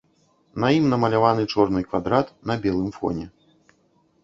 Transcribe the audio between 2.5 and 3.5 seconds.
на белым фоне.